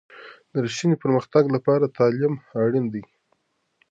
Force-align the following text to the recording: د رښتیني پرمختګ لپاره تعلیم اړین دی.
د 0.51 0.53
رښتیني 0.65 0.95
پرمختګ 1.03 1.43
لپاره 1.55 1.93
تعلیم 1.97 2.33
اړین 2.63 2.85
دی. 2.93 3.03